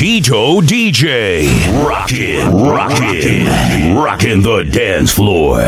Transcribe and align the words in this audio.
Tito 0.00 0.62
DJ. 0.62 1.46
Rockin', 1.86 2.50
rockin', 2.50 3.94
rockin' 3.94 4.40
the 4.40 4.64
dance 4.64 5.12
floor. 5.12 5.60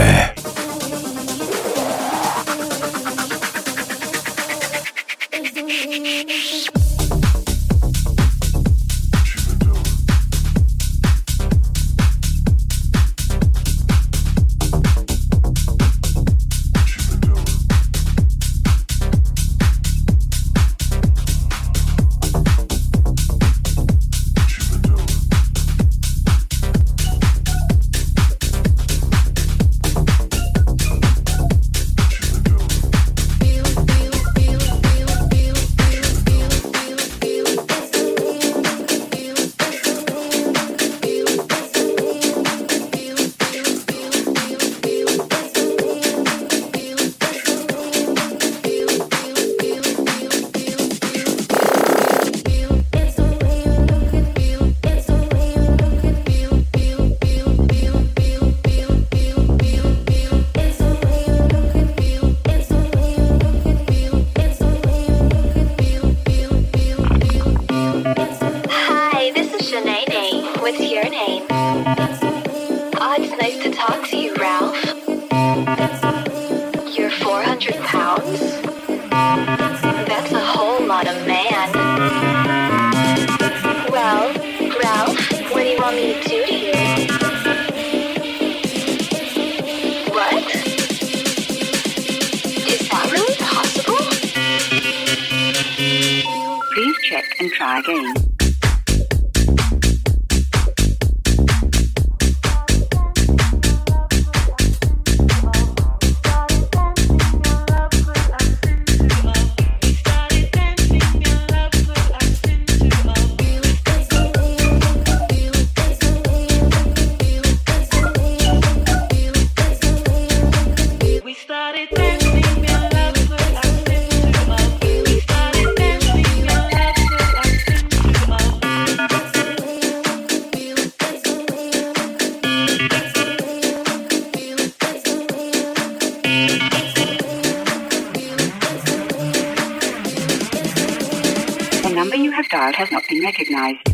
recognized. 143.22 143.91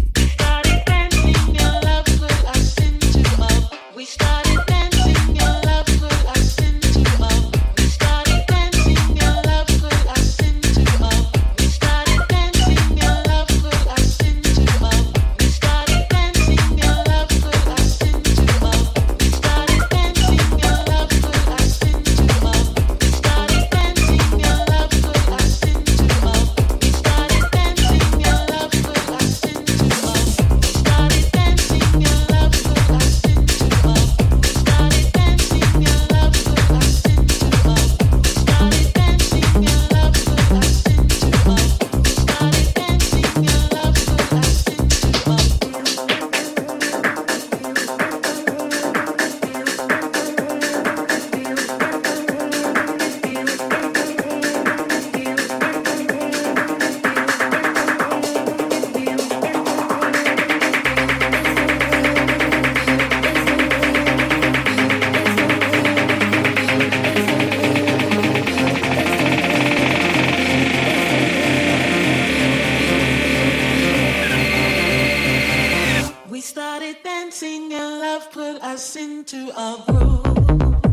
dancing 77.41 77.72
and 77.72 78.00
love 78.00 78.32
put 78.32 78.60
us 78.62 78.97
into 78.97 79.49
a 79.56 79.82
groove. 79.87 80.88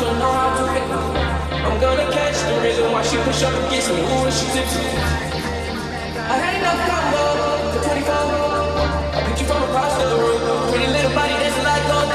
she'll 0.00 0.16
know 0.16 0.32
how 0.32 0.56
to 0.56 0.64
hit 0.72 0.86
me. 0.88 0.96
I'm 1.60 1.76
gonna 1.78 2.08
catch 2.10 2.38
the 2.48 2.56
reason 2.64 2.90
why 2.90 3.02
she 3.04 3.16
push 3.20 3.42
up 3.44 3.52
against 3.52 3.92
me. 3.92 4.00
Ooh, 4.00 4.30
she 4.32 4.46
tipsy. 4.56 4.80
I 6.16 6.36
had 6.40 6.54
enough 6.60 6.80
combo 6.88 7.24
for 7.72 7.80
24. 7.84 8.16
I 9.12 9.20
picked 9.26 9.40
you 9.42 9.46
from 9.50 9.60
across 9.68 9.92
the 10.00 10.06
room. 10.16 10.40
Pretty 10.72 10.88
little 10.96 11.12
body 11.12 11.36
dancing 11.42 11.66
like 11.68 11.84
gold. 11.90 12.08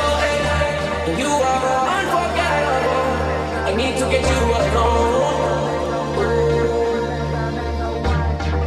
And 1.07 1.15
you 1.21 1.29
are 1.29 1.85
unforgettable. 1.97 3.05
I 3.69 3.71
need 3.77 3.93
to 4.01 4.05
get 4.13 4.23
you 4.33 4.41
alone. 4.59 5.65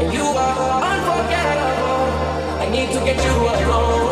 And 0.01 0.09
you 0.15 0.27
are 0.47 0.79
unforgettable. 0.91 2.07
I 2.63 2.67
need 2.71 2.89
to 2.95 3.01
get 3.09 3.19
you 3.27 3.35
alone. 3.35 4.08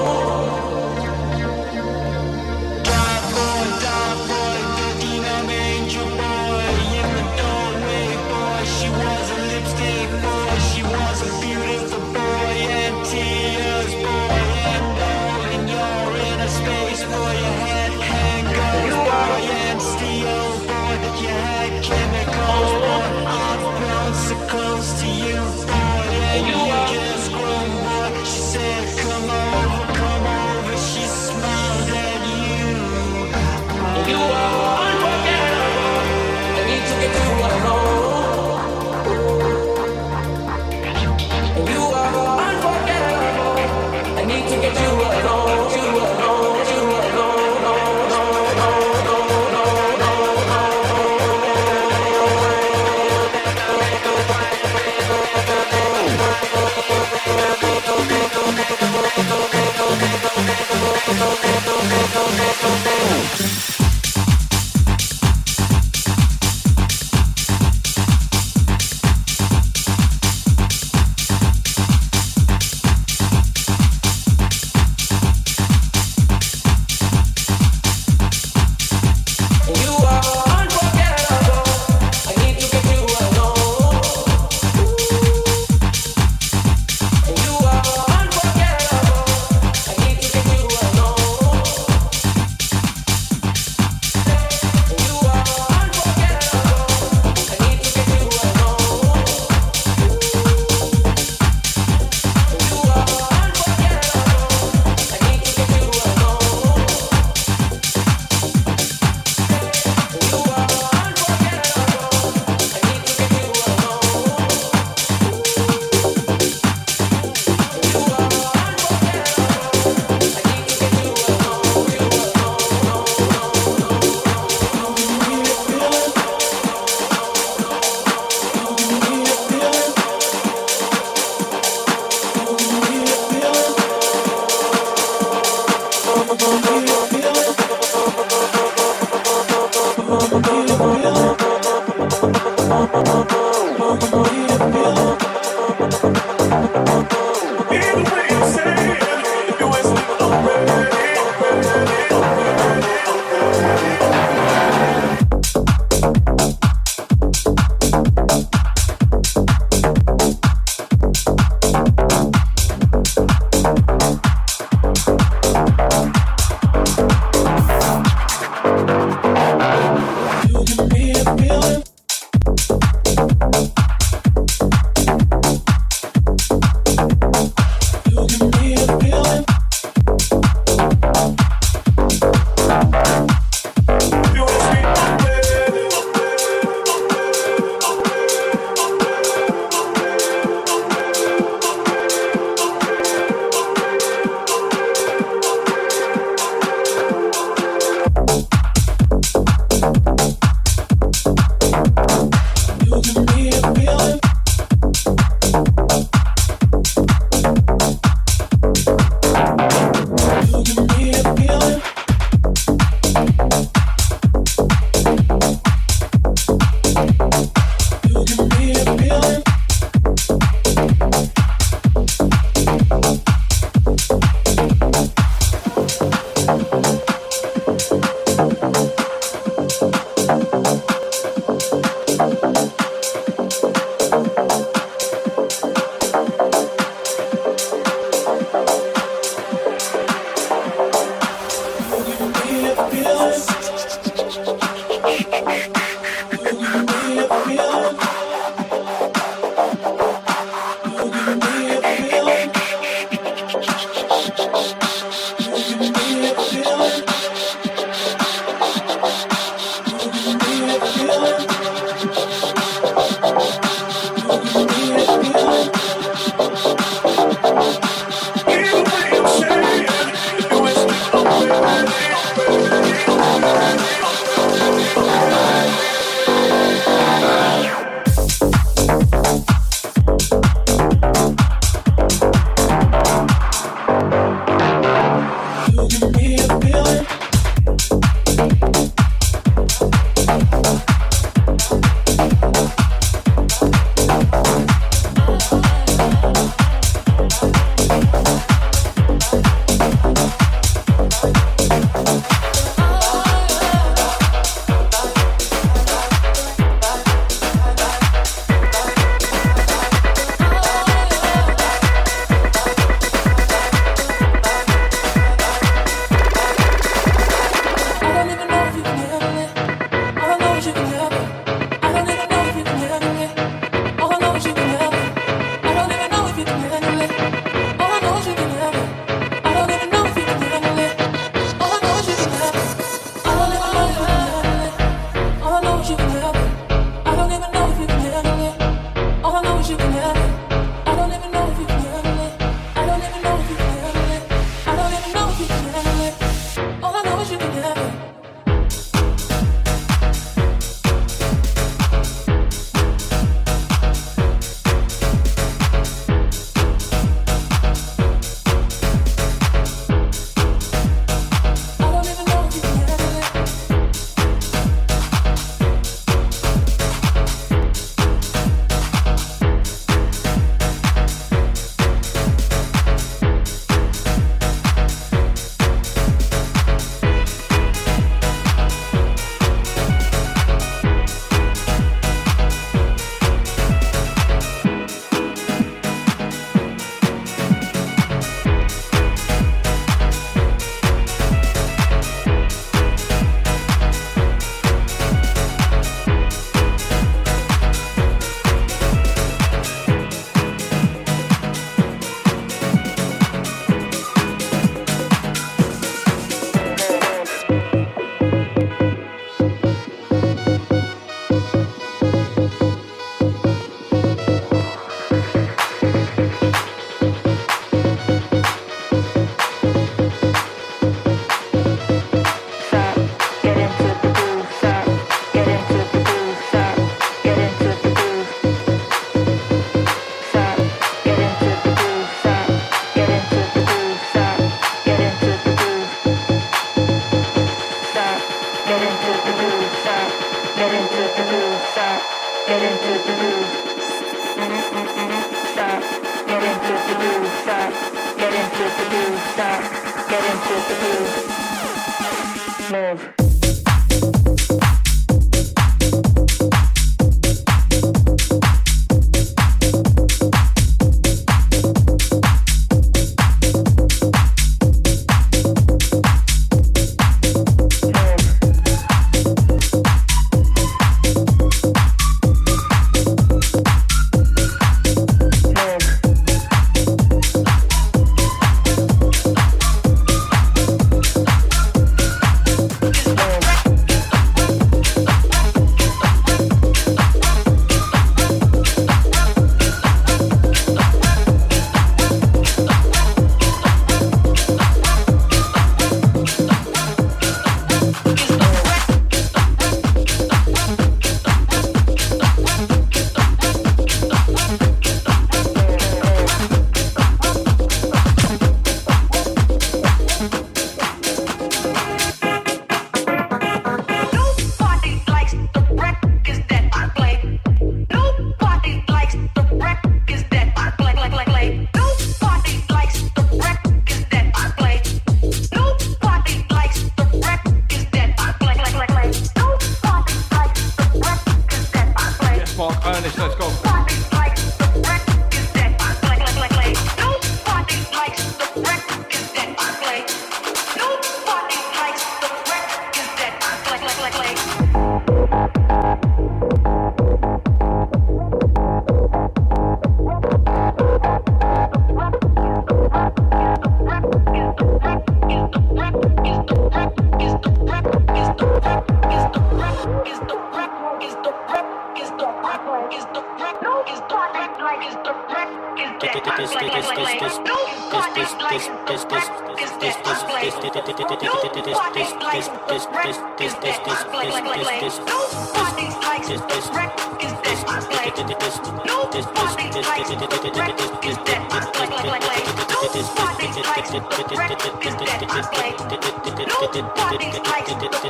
Nobody's 585.37 587.35
like, 587.45 588.06